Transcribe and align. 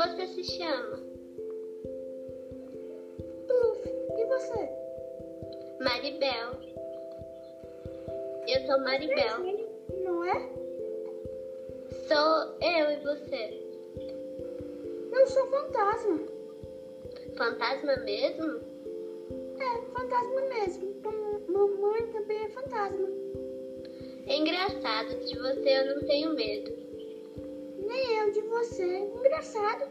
você 0.00 0.26
se 0.28 0.42
chama? 0.44 0.96
Tuf, 3.46 3.88
e 4.16 4.24
você? 4.24 4.70
Maribel. 5.84 6.52
Eu 8.48 8.66
sou 8.66 8.80
Maribel. 8.80 9.38
Não 10.02 10.24
é? 10.24 10.50
Sou 12.08 12.56
eu 12.62 12.90
e 12.90 12.96
você. 13.02 13.62
Eu 15.12 15.26
sou 15.26 15.46
fantasma. 15.48 16.20
Fantasma 17.36 17.96
mesmo? 17.96 18.60
É, 19.58 19.82
fantasma 19.92 20.40
mesmo. 20.48 20.94
Mamãe 21.46 22.06
também 22.06 22.44
é 22.44 22.48
fantasma. 22.48 23.08
É 24.26 24.34
engraçado, 24.34 25.26
de 25.26 25.38
você 25.38 25.78
eu 25.78 25.94
não 25.94 26.02
tenho 26.06 26.34
medo. 26.34 26.89
Nem 27.90 28.18
eu 28.18 28.30
de 28.30 28.40
você. 28.42 28.98
Engraçado. 28.98 29.90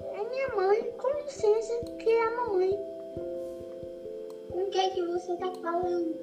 É 0.00 0.28
minha 0.28 0.48
mãe. 0.56 0.82
Com 0.98 1.08
licença, 1.20 1.78
que 2.00 2.10
é 2.10 2.24
a 2.24 2.30
mamãe. 2.32 2.76
Com 4.50 4.68
quem 4.70 4.90
que 4.90 5.02
você 5.02 5.36
tá 5.36 5.52
falando? 5.62 6.16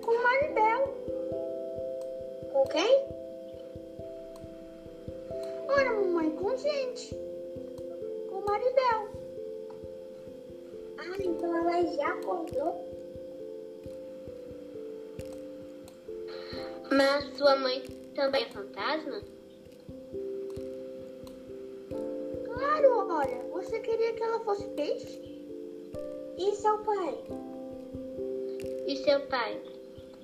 Com 0.00 0.22
Maribel. 0.22 0.94
Com 2.52 2.64
quem? 2.68 3.04
Ora, 5.66 5.94
mamãe, 5.94 6.30
com 6.30 6.56
gente. 6.56 7.12
Com 8.30 8.40
Maribel. 8.42 9.23
Então 11.44 11.58
ela 11.58 11.82
já 11.92 12.08
acordou? 12.08 12.74
Mas 16.90 17.36
sua 17.36 17.56
mãe 17.56 17.82
também 18.14 18.44
é 18.44 18.48
fantasma? 18.48 19.20
Claro, 22.46 23.08
olha. 23.10 23.42
Você 23.52 23.78
queria 23.80 24.14
que 24.14 24.22
ela 24.22 24.40
fosse 24.40 24.64
peixe? 24.70 25.20
E 26.38 26.54
seu 26.56 26.78
pai? 26.78 27.24
E 28.86 28.96
seu 29.04 29.20
pai? 29.26 29.60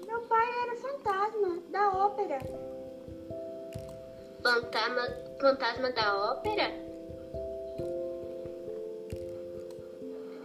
Meu 0.06 0.22
pai 0.22 0.48
era 0.62 0.76
fantasma 0.76 1.62
da 1.68 1.90
ópera. 1.90 2.38
Fantasma, 4.42 5.02
fantasma 5.38 5.92
da 5.92 6.32
ópera? 6.32 6.89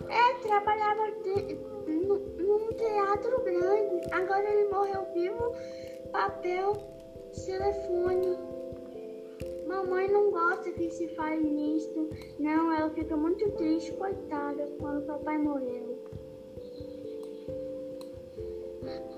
É, 0.10 0.34
trabalhava 0.42 1.12
de, 1.24 1.56
num, 1.92 2.18
num 2.38 2.74
teatro 2.74 3.44
grande. 3.44 4.02
Agora 4.12 4.44
ele 4.44 4.70
morreu 4.70 5.06
vivo. 5.14 5.52
Papel, 6.12 6.74
telefone. 7.46 8.38
Mamãe 9.68 10.08
não 10.08 10.32
gosta 10.32 10.72
que 10.72 10.90
se 10.92 11.08
fale 11.10 11.42
nisso. 11.42 12.10
Não, 12.40 12.72
ela 12.72 12.90
fica 12.92 13.18
muito 13.18 13.50
triste, 13.52 13.92
coitada, 13.94 14.68
quando 14.80 15.06
papai 15.06 15.38
morreu. 15.38 16.00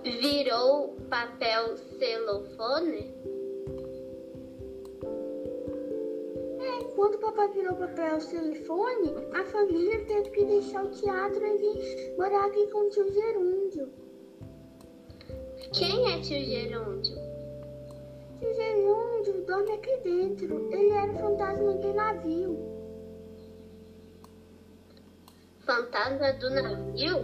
Virou 0.03 0.95
papel 1.09 1.77
celofone? 1.99 3.13
É, 6.97 6.99
quando 6.99 7.19
papai 7.19 7.47
virou 7.49 7.75
papel 7.75 8.17
telefone, 8.17 9.13
a 9.31 9.43
família 9.45 10.03
teve 10.05 10.31
que 10.31 10.45
deixar 10.45 10.83
o 10.83 10.89
teatro 10.89 11.45
e 11.45 11.57
vir 11.57 12.15
morar 12.17 12.47
aqui 12.47 12.65
com 12.71 12.79
o 12.79 12.89
tio 12.89 13.13
Gerúndio. 13.13 13.89
Quem 15.73 16.11
é 16.11 16.19
tio 16.21 16.43
Gerúndio? 16.43 17.15
Tio 18.39 18.53
Gerúndio 18.55 19.45
dorme 19.45 19.73
aqui 19.73 19.95
dentro. 20.03 20.73
Ele 20.73 20.91
era 20.91 21.11
o 21.11 21.19
fantasma 21.19 21.73
do 21.73 21.93
navio. 21.93 22.57
Fantasma 25.59 26.33
do 26.33 26.49
navio? 26.49 27.17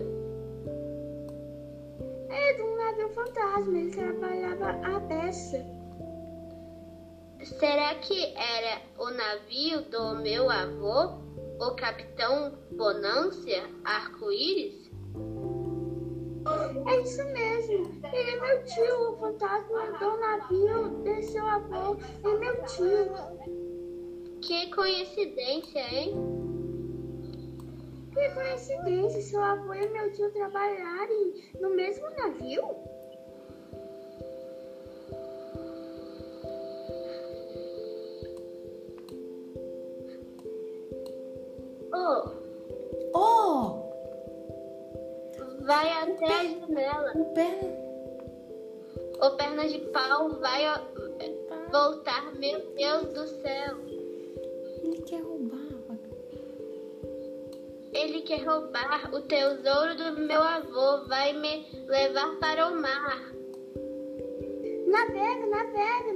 É, 2.29 2.53
de 2.53 2.61
um 2.61 2.75
navio 2.75 3.09
fantasma. 3.09 3.77
Ele 3.79 3.91
trabalhava 3.91 4.69
a 4.69 4.99
peça. 5.01 5.82
Será 7.43 7.95
que 7.95 8.33
era 8.37 8.81
o 8.97 9.09
navio 9.09 9.81
do 9.89 10.15
meu 10.21 10.49
avô, 10.49 11.17
o 11.59 11.75
Capitão 11.75 12.57
Bonância 12.71 13.63
Arco-Íris? 13.83 14.89
É 16.87 17.01
isso 17.01 17.23
mesmo. 17.25 18.01
Ele 18.13 18.31
é 18.31 18.39
meu 18.39 18.63
tio, 18.63 19.11
o 19.11 19.17
fantasma 19.17 19.91
do 19.99 20.17
navio 20.17 21.03
de 21.03 21.23
seu 21.23 21.45
avô. 21.45 21.97
É 22.23 22.37
meu 22.37 22.65
tio. 22.65 23.11
Que 24.41 24.71
coincidência, 24.73 25.81
hein? 25.93 26.13
Que 28.13 28.29
coincidência, 28.29 29.21
seu 29.21 29.41
avô 29.41 29.73
e 29.73 29.89
meu 29.89 30.13
tio 30.13 30.31
trabalharem 30.31 31.33
no 31.59 31.71
mesmo 31.71 32.09
navio? 32.11 32.92
Vai 45.63 45.89
até 45.91 46.25
a 46.25 46.43
janela. 46.43 47.11
O 47.15 47.25
perna. 47.33 47.83
O 49.21 49.31
perna 49.31 49.67
de 49.67 49.79
pau 49.91 50.29
vai 50.39 50.63
voltar, 51.71 52.33
meu 52.35 52.59
Deus 52.75 53.13
do 53.13 53.27
céu. 53.41 53.77
Ele 54.83 55.01
quer 55.01 55.21
roubar. 55.21 55.63
Ele 57.93 58.21
quer 58.21 58.43
roubar 58.43 59.13
o 59.13 59.21
tesouro 59.21 59.95
do 59.95 60.21
meu 60.21 60.41
avô, 60.41 61.05
vai 61.07 61.31
me 61.33 61.65
levar 61.87 62.37
para 62.39 62.67
o 62.67 62.81
mar. 62.81 63.31
Navega, 64.87 65.45
navega, 65.45 66.13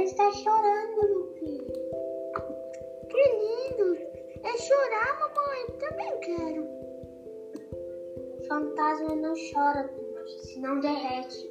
Ela 0.00 0.08
está 0.08 0.32
chorando, 0.32 0.96
meu 0.96 1.26
filho. 1.34 1.72
Que 3.10 3.22
lindo. 3.22 3.98
É 4.42 4.56
chorar, 4.56 5.18
mamãe? 5.20 5.66
Também 5.78 6.20
quero. 6.20 6.64
O 8.38 8.44
fantasma 8.48 9.14
não 9.16 9.34
chora, 9.52 9.88
Tuti, 9.88 10.46
senão 10.46 10.80
derrete. 10.80 11.50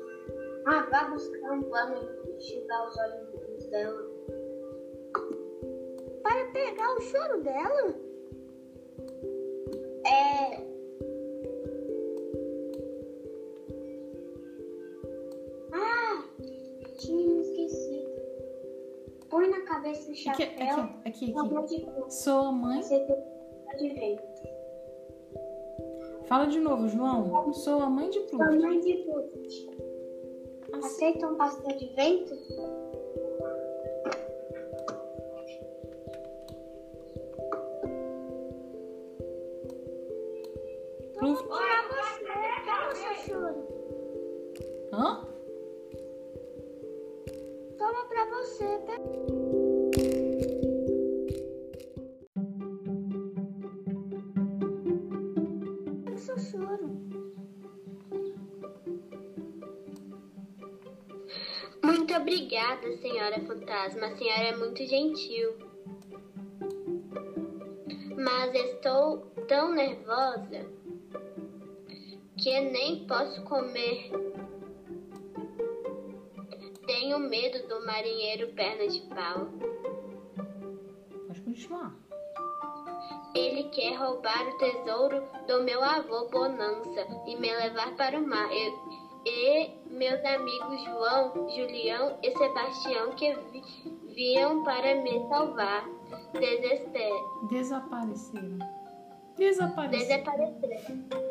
Ah, 0.66 0.82
vá 0.90 1.12
buscar 1.12 1.52
um 1.52 1.62
pano 1.62 2.10
e 2.26 2.32
enxugar 2.38 2.88
os 2.88 2.98
olhos 2.98 3.68
dela. 3.68 4.10
Para 6.24 6.52
pegar 6.52 6.96
o 6.96 7.02
choro 7.02 7.44
dela? 7.44 7.99
Cabeça 19.90 20.08
o 20.08 20.12
Aqui, 20.12 20.16
chapéu. 20.16 20.46
aqui, 20.68 21.00
aqui, 21.06 21.34
aqui. 21.34 21.82
cor. 21.86 22.12
Sou 22.12 22.40
a 22.42 22.52
mãe. 22.52 22.82
Você 22.82 23.00
tem 23.00 23.18
direito. 23.78 24.24
Fala 26.26 26.46
de 26.46 26.60
novo, 26.60 26.88
João. 26.88 27.52
Sou 27.54 27.82
a 27.82 27.90
mãe 27.90 28.10
de 28.10 28.20
Pluto. 28.22 28.46
mãe 28.62 28.80
de 28.82 28.94
Pluto. 28.98 29.40
Assim. 29.46 29.70
Aceita 30.74 31.28
um 31.28 31.36
pastel 31.36 31.76
de 31.76 31.88
vento? 31.96 32.36
Pluto. 41.18 41.48
Para 41.48 41.82
você. 41.90 42.26
Toma 42.66 42.96
seu 42.96 43.14
choro. 43.26 43.68
Hã? 44.94 45.28
Toma 47.78 48.06
pra 48.08 48.26
você. 48.26 48.66
Pe- 48.86 49.39
fantasma. 63.80 64.08
A 64.08 64.18
senhora 64.18 64.44
é 64.44 64.56
muito 64.56 64.86
gentil. 64.86 65.56
Mas 68.18 68.54
estou 68.54 69.20
tão 69.48 69.72
nervosa 69.74 70.66
que 72.38 72.60
nem 72.60 73.06
posso 73.08 73.42
comer. 73.44 74.12
Tenho 76.86 77.20
medo 77.20 77.68
do 77.68 77.86
marinheiro 77.86 78.52
perna 78.54 78.88
de 78.88 79.02
pau. 79.02 79.48
Pode 81.28 81.42
continuar. 81.42 81.96
Ele 83.36 83.64
quer 83.70 83.94
roubar 83.94 84.48
o 84.48 84.58
tesouro 84.58 85.24
do 85.48 85.64
meu 85.64 85.84
avô 85.84 86.28
Bonança 86.30 87.06
e 87.28 87.36
me 87.36 87.56
levar 87.56 87.96
para 87.96 88.18
o 88.20 88.28
mar. 88.28 88.50
Eu- 88.52 89.00
e 89.26 89.79
meus 89.90 90.24
amigos 90.24 90.84
João, 90.84 91.50
Julião 91.50 92.18
e 92.24 92.32
Sebastião 92.32 93.12
que 93.12 93.34
vi, 93.52 93.64
viam 94.14 94.64
para 94.64 94.96
me 94.96 95.28
salvar. 95.28 95.86
Desespero. 96.34 97.48
Desapareceram. 97.50 98.60
Desapareceram. 99.38 100.24
Desapareceram. 100.24 101.29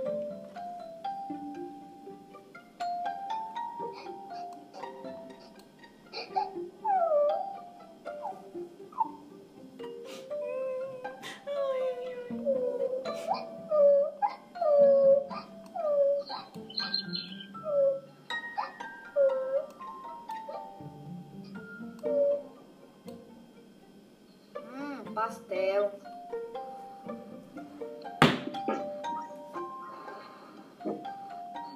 Pastel. 25.48 25.90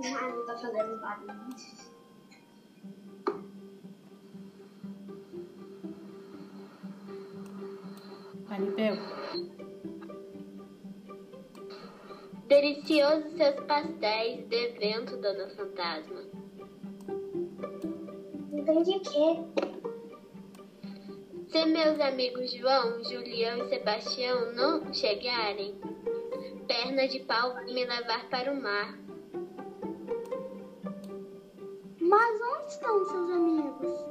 Ah, 0.04 0.28
não 0.28 0.46
tá 0.46 0.58
fazendo 0.58 1.00
barulho. 1.00 1.42
Maribel, 8.48 8.96
Deliciosos 12.48 13.32
seus 13.36 13.60
pastéis 13.66 14.46
de 14.48 14.68
vento, 14.78 15.16
dona 15.16 15.48
fantasma. 15.50 16.22
Entendi 18.52 19.00
que 19.00 19.71
Se 21.52 21.66
meus 21.66 22.00
amigos 22.00 22.50
João, 22.50 23.04
Julião 23.04 23.58
e 23.58 23.68
Sebastião 23.68 24.52
não 24.54 24.90
chegarem, 24.94 25.78
perna 26.66 27.06
de 27.06 27.20
pau 27.20 27.54
me 27.66 27.84
levar 27.84 28.26
para 28.30 28.50
o 28.50 28.58
mar. 28.58 28.98
Mas 32.00 32.40
onde 32.40 32.66
estão 32.68 33.04
seus 33.04 33.30
amigos? 33.30 34.04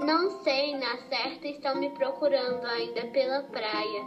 Não 0.00 0.42
sei, 0.42 0.76
na 0.76 0.98
certa 1.08 1.48
estão 1.48 1.76
me 1.76 1.88
procurando 1.94 2.66
ainda 2.66 3.06
pela 3.06 3.42
praia. 3.44 4.04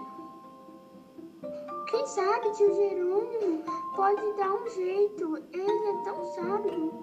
Quem 1.89 2.05
sabe 2.05 2.51
tio 2.51 2.71
Jerônimo 2.75 3.63
pode 3.95 4.33
dar 4.33 4.53
um 4.53 4.69
jeito. 4.69 5.37
Ele 5.51 5.89
é 5.89 6.03
tão 6.03 6.23
sábio. 6.35 6.93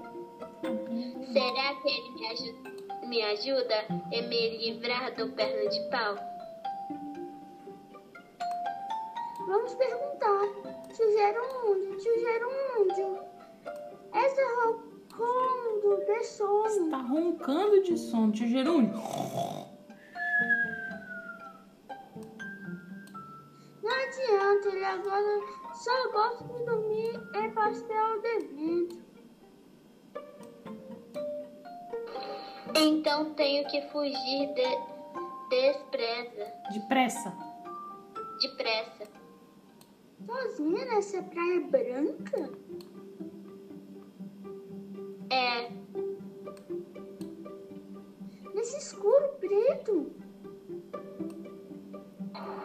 Será 1.32 1.74
que 1.82 1.88
ele 1.88 2.10
me 2.12 2.26
ajuda, 2.28 2.83
me 3.06 3.22
ajuda 3.22 3.86
a 3.90 4.22
me 4.28 4.58
livrar 4.58 5.14
do 5.14 5.30
perna 5.32 5.68
de 5.68 5.80
pau? 5.90 6.16
Vamos 9.46 9.74
perguntar. 9.74 10.40
Tio 10.94 11.12
Gerúndio, 11.12 11.96
tio 11.98 12.20
Gerúndio. 12.20 13.18
Essa 14.12 14.42
roncando 14.62 16.04
de 16.06 16.24
sono. 16.24 16.90
tá 16.90 16.98
roncando 16.98 17.82
de 17.82 17.98
sono, 17.98 18.32
tio 18.32 18.48
Gerúndio. 18.48 18.94
Não 23.82 23.92
adianta, 23.92 24.68
ele 24.68 24.84
agora 24.84 25.40
só 25.74 26.10
gosta 26.10 26.44
de 26.44 26.64
dormir 26.64 27.20
em 27.34 27.50
pastel 27.50 28.20
de 28.22 28.38
vento. 28.46 29.03
Então 32.86 33.32
tenho 33.34 33.66
que 33.68 33.80
fugir 33.88 34.52
de, 34.54 34.62
despreza, 35.48 36.52
Depressa. 36.72 37.32
depressa. 38.42 39.08
Sozinha 40.26 40.84
nessa 40.86 41.22
praia 41.22 41.60
branca? 41.62 42.50
É, 45.30 45.70
Nesse 48.54 48.76
escuro 48.78 49.28
preto? 49.40 50.12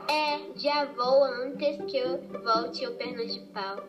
é, 0.08 0.40
já 0.58 0.86
vou 0.86 1.24
antes 1.24 1.78
que 1.90 1.98
eu 1.98 2.20
volte 2.44 2.86
o 2.88 2.96
perna 2.96 3.26
de 3.26 3.40
pau. 3.48 3.84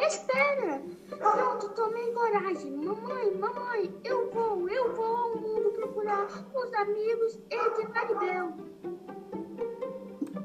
Espera! 0.00 0.82
Pronto, 1.08 1.68
tomei 1.70 2.12
coragem. 2.12 2.70
Mamãe, 3.08 3.34
mamãe, 3.36 4.00
eu 4.04 4.30
vou, 4.30 4.68
eu 4.68 4.94
vou 4.94 5.16
ao 5.16 5.36
mundo 5.36 5.70
procurar 5.70 6.26
os 6.26 6.74
amigos 6.74 7.38
e 7.50 7.70
de 7.76 7.88
Maribel. 7.88 8.52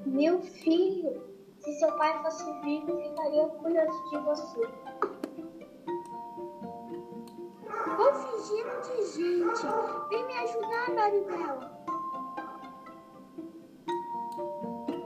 meu 0.06 0.42
filho, 0.42 1.21
se 1.60 1.74
seu 1.74 1.92
pai 1.98 2.18
fosse 2.24 2.50
vivo, 2.62 2.98
ficaria 3.01 3.44
orgulhoso 3.44 4.10
de 4.10 4.18
você. 4.19 4.62
Vou 7.98 8.13
fingindo 8.13 8.81
de 8.81 9.06
gente. 9.12 9.68
Vem 10.09 10.25
me 10.25 10.33
ajudar, 10.33 10.94
Maribel. 10.95 11.59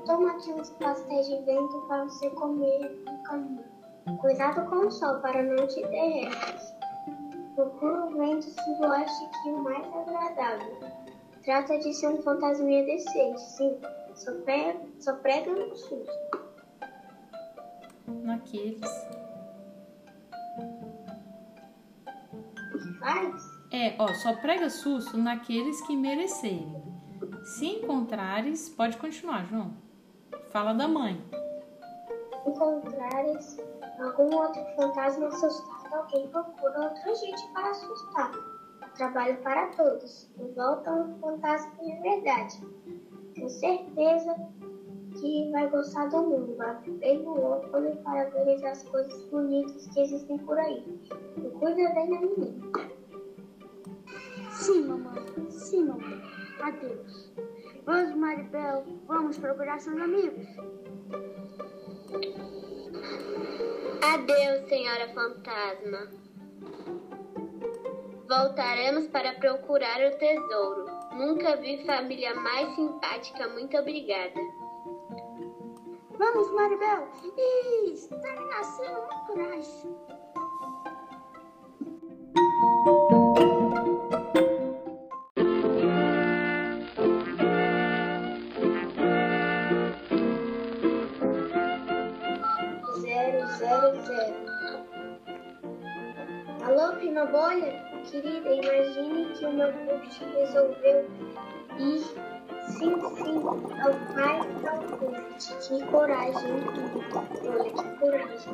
Toma 0.05 0.31
aqui 0.31 0.53
uns 0.53 0.70
pastéis 0.72 1.25
de 1.25 1.41
vento 1.41 1.81
para 1.88 2.03
você 2.03 2.29
comer 2.29 3.03
no 3.03 3.24
caminho. 3.24 3.65
Cuidado 4.22 4.70
com 4.70 4.88
o 4.88 4.91
sol 4.91 5.20
para 5.22 5.41
não 5.41 5.65
te 5.65 5.81
derretes. 5.88 6.76
Procura 7.57 8.05
o 8.05 8.15
vento 8.15 8.45
sudoeste 8.45 9.29
que 9.41 9.49
é 9.49 9.51
o 9.51 9.63
mais 9.63 9.83
agradável. 9.87 10.77
Trata 11.43 11.79
de 11.79 11.91
ser 11.91 12.09
um 12.09 12.21
fantasminha 12.21 12.85
decente, 12.85 13.41
sim. 13.41 13.81
Só 14.13 14.31
prega, 14.41 14.79
só 14.99 15.15
prega 15.15 15.51
no 15.51 15.75
susto. 15.75 16.39
Naqueles. 18.05 19.07
Faz? 22.99 23.43
É, 23.73 23.95
ó, 23.97 24.13
só 24.13 24.35
prega 24.35 24.69
susto 24.69 25.17
naqueles 25.17 25.81
que 25.81 25.97
merecerem. 25.97 26.79
Se 27.55 27.65
encontrares, 27.65 28.69
pode 28.69 28.97
continuar, 28.97 29.47
João. 29.47 29.73
Fala 30.51 30.73
da 30.73 30.87
mãe. 30.87 31.19
encontrares 32.45 33.57
algum 33.99 34.35
outro 34.35 34.63
fantasma 34.75 35.27
assustado, 35.27 35.76
alguém 35.94 36.27
procura 36.29 36.79
outra 36.82 37.15
gente 37.15 37.48
para 37.53 37.70
assustar. 37.70 38.32
Trabalho 38.96 39.38
para 39.44 39.67
todos. 39.67 40.29
E 40.39 40.44
volta 40.53 40.91
um 40.91 41.20
fantasma 41.20 41.72
de 41.84 42.01
verdade. 42.01 42.62
Tenho 43.36 43.50
certeza 43.50 44.36
que 45.20 45.51
vai 45.51 45.70
gostar 45.70 46.08
do 46.08 46.24
mundo. 46.24 46.58
Bem 47.00 47.24
no 47.24 47.39
óculos 47.39 47.96
para 48.00 48.25
ver 48.29 48.65
as 48.65 48.84
coisas 48.84 49.24
bonitas 49.25 49.88
que 49.88 50.01
existem 50.01 50.38
por 50.39 50.58
aí. 50.58 50.84
E 51.38 51.50
cuida 51.60 51.94
bem 51.94 52.10
da 52.10 52.20
menina. 52.20 52.98
Sim, 54.51 54.86
mamãe. 54.86 55.51
Sim, 55.51 55.86
mamãe. 55.86 56.22
Adeus. 56.62 57.32
Vamos, 57.86 58.15
Maribel. 58.15 58.84
Vamos 59.08 59.38
procurar 59.38 59.79
seus 59.79 60.01
amigos. 60.01 60.48
Adeus, 64.01 64.68
senhora 64.68 65.08
fantasma. 65.13 66.08
Voltaremos 68.27 69.08
para 69.08 69.34
procurar 69.34 70.00
o 70.01 70.18
tesouro. 70.18 70.86
Nunca 71.13 71.56
vi 71.58 71.84
família 71.86 72.36
mais 72.36 72.75
simpática. 72.75 73.48
Muito 73.50 73.77
obrigada. 73.77 74.39
Vamos, 76.12 76.51
Maribel. 76.54 77.08
Isso, 77.92 78.10
tá 78.10 78.32
me 78.34 78.46
nascendo 78.50 79.00
uma 79.00 79.25
coragem. 79.25 80.06
Zero. 94.07 94.35
Alô, 96.63 96.95
Pima 96.97 97.25
Bolha? 97.25 97.73
Querida, 98.09 98.53
imagine 98.53 99.33
que 99.33 99.45
o 99.45 99.51
meu 99.51 99.73
post 99.73 100.23
resolveu 100.23 101.09
ir 101.77 101.99
sim, 102.69 102.95
sim 103.17 103.43
ao 103.81 103.93
pai 104.15 104.39
da 104.63 104.71
post. 104.97 105.55
Que 105.67 105.85
coragem, 105.87 106.53
Olha, 107.43 107.71
que 107.71 107.87
coragem. 107.99 108.53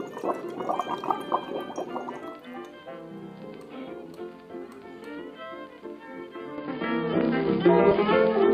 Lave 7.65 8.52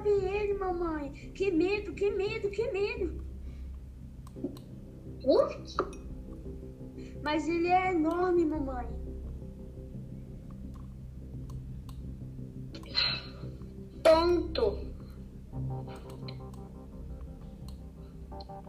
mamãe. 0.00 0.10
Lave 0.10 0.10
ele, 0.10 0.54
mamãe. 0.54 1.12
Que 1.34 1.50
medo, 1.50 1.94
que 1.94 2.10
medo, 2.10 2.50
que 2.50 2.70
medo. 2.72 3.24
Uf, 5.24 5.76
Mas 7.22 7.46
ele 7.46 7.68
é 7.68 7.92
enorme, 7.92 8.46
mamãe. 8.46 8.88
Tonto. 14.02 14.78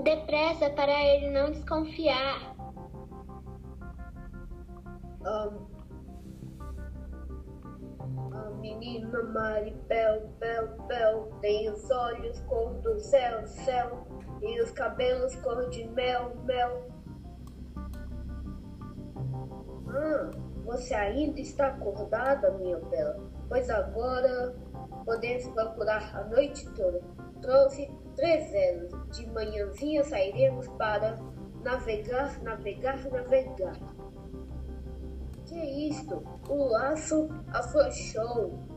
Depressa 0.04 0.70
para 0.72 0.92
ele 0.92 1.30
não 1.30 1.52
desconfiar. 1.52 2.56
A, 5.24 5.71
Maribel, 9.24 10.28
Bel, 10.40 10.68
Bel, 10.88 11.32
tem 11.42 11.70
os 11.70 11.90
olhos 11.90 12.40
cor 12.42 12.74
do 12.76 13.00
céu, 13.00 13.46
céu, 13.48 14.08
e 14.42 14.62
os 14.62 14.72
cabelos 14.72 15.36
cor 15.38 15.70
de 15.70 15.84
mel, 15.90 16.36
mel. 16.46 16.88
Ah, 19.90 20.32
você 20.66 20.94
ainda 20.94 21.40
está 21.40 21.68
acordada, 21.68 22.52
minha 22.52 22.80
bela? 22.80 23.20
Pois 23.50 23.70
agora 23.70 24.56
podemos 25.06 25.48
procurar 25.50 26.16
a 26.16 26.24
noite 26.26 26.70
toda. 26.74 27.02
Trouxe 27.42 27.92
três 28.16 28.50
zeros. 28.52 28.92
De 29.12 29.28
manhãzinha 29.32 30.04
sairemos 30.04 30.68
para 30.70 31.20
navegar, 31.64 32.42
navegar, 32.42 33.04
navegar. 33.12 33.76
Que 35.46 35.56
é 35.56 35.90
isto? 35.90 36.24
O 36.48 36.70
laço 36.70 37.28
afrouxou. 37.50 38.71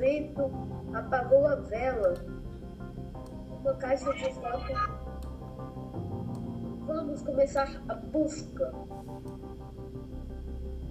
Vento 0.00 0.50
apagou 0.94 1.46
a 1.46 1.56
vela. 1.56 2.14
Uma 3.60 3.74
caixa 3.74 4.12
de 4.14 4.32
foto. 4.32 4.72
Vamos 6.86 7.22
começar 7.22 7.68
a 7.88 7.94
busca. 7.94 8.72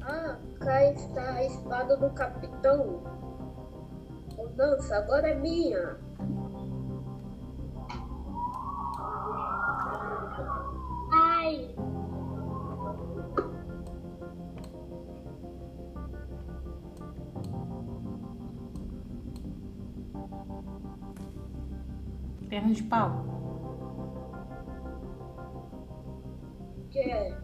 Ah, 0.01 0.37
cá 0.59 0.83
está 0.93 1.33
a 1.33 1.43
espada 1.43 1.97
do 1.97 2.09
capitão. 2.11 3.03
Nossa, 4.55 4.97
agora 4.97 5.29
é 5.29 5.35
minha. 5.35 5.97
Perna 22.49 22.73
de 22.73 22.83
pau. 22.83 23.11
Que 26.89 26.99
é? 26.99 27.37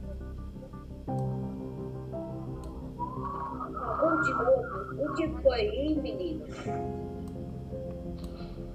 Acabou 3.76 4.22
de 4.22 4.34
novo. 4.34 5.04
O 5.04 5.14
que 5.14 5.28
foi, 5.44 5.62
hein, 5.62 6.02
menino? 6.02 6.46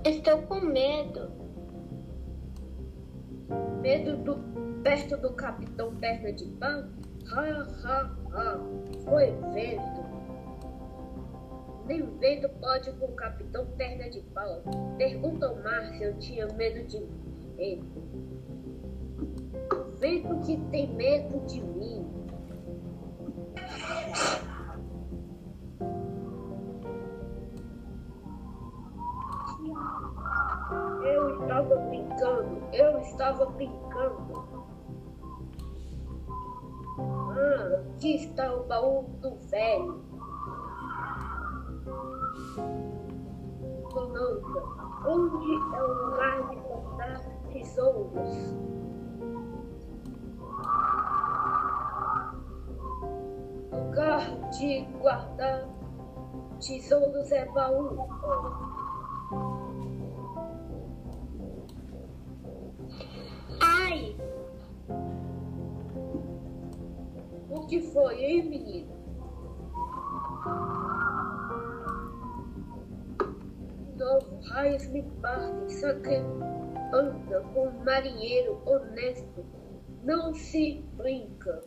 estou 0.05 0.43
com 0.43 0.61
medo. 0.61 1.31
Medo 3.81 4.17
do 4.19 4.37
perto 4.83 5.17
do 5.17 5.33
capitão 5.33 5.95
perna 5.97 6.33
de 6.33 6.45
pau? 6.59 6.85
Ha, 7.33 7.67
ha, 7.85 8.17
ha. 8.33 8.59
Foi 9.05 9.33
vento. 9.53 10.10
Nem 11.91 12.07
vento 12.19 12.49
pode 12.61 12.93
com 12.93 13.07
o 13.07 13.17
capitão 13.17 13.67
perna 13.77 14.09
de 14.09 14.21
pau. 14.33 14.63
Pergunta 14.97 15.47
ao 15.49 15.57
mar 15.57 15.85
se 15.87 16.05
eu 16.05 16.17
tinha 16.21 16.47
medo 16.55 16.87
de 16.87 17.05
vento. 17.57 17.99
O 20.31 20.41
que 20.41 20.57
tem 20.71 20.95
medo 20.95 21.45
de 21.47 21.61
mim. 21.61 22.07
Eu 31.03 31.43
estava 31.43 31.77
brincando, 31.77 32.63
eu 32.73 33.01
estava 33.01 33.47
brincando. 33.47 34.49
Ah, 37.01 37.83
aqui 37.97 38.15
está 38.15 38.55
o 38.55 38.63
baú 38.69 39.03
do 39.21 39.35
velho. 39.49 40.10
Bonanza, 43.93 44.63
onde 45.07 45.77
é 45.77 45.83
o 45.83 46.07
lugar 46.07 46.49
de 46.49 46.57
guardar 46.57 47.21
tesouros? 47.53 48.55
Lugar 53.73 54.51
de 54.51 54.85
guardar 55.01 55.69
tesouros 56.61 57.33
é 57.33 57.47
baú. 57.47 58.09
Ai, 63.61 64.17
O 67.51 67.67
que 67.67 67.81
foi, 67.81 68.25
hein, 68.25 68.49
menino? 68.49 69.00
Raios 74.51 74.87
me 74.89 75.03
partem, 75.23 75.69
que 76.03 76.17
anda 76.95 77.41
com 77.55 77.69
um 77.69 77.85
marinheiro 77.85 78.61
honesto. 78.67 79.45
Não 80.03 80.35
se 80.35 80.85
brinca. 80.97 81.63